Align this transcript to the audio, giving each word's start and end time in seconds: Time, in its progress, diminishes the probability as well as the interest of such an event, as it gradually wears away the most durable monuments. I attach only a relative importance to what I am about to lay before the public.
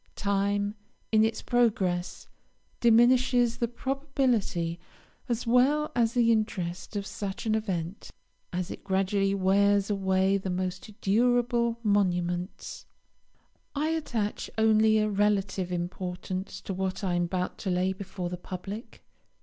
Time, 0.15 0.73
in 1.11 1.23
its 1.23 1.43
progress, 1.43 2.27
diminishes 2.79 3.57
the 3.57 3.67
probability 3.67 4.79
as 5.29 5.45
well 5.45 5.91
as 5.95 6.13
the 6.15 6.31
interest 6.31 6.95
of 6.95 7.05
such 7.05 7.45
an 7.45 7.53
event, 7.53 8.09
as 8.51 8.71
it 8.71 8.83
gradually 8.83 9.35
wears 9.35 9.91
away 9.91 10.39
the 10.39 10.49
most 10.49 10.99
durable 11.01 11.77
monuments. 11.83 12.87
I 13.75 13.89
attach 13.89 14.49
only 14.57 14.97
a 14.97 15.07
relative 15.07 15.71
importance 15.71 16.61
to 16.61 16.73
what 16.73 17.03
I 17.03 17.13
am 17.13 17.25
about 17.25 17.59
to 17.59 17.69
lay 17.69 17.93
before 17.93 18.29
the 18.29 18.37
public. 18.37 19.03